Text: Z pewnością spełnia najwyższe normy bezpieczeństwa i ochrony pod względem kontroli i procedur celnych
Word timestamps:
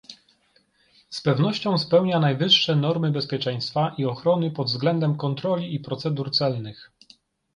Z 1.09 1.21
pewnością 1.21 1.77
spełnia 1.77 2.19
najwyższe 2.19 2.75
normy 2.75 3.11
bezpieczeństwa 3.11 3.95
i 3.97 4.05
ochrony 4.05 4.51
pod 4.51 4.67
względem 4.67 5.17
kontroli 5.17 5.75
i 5.75 5.79
procedur 5.79 6.31
celnych 6.31 6.91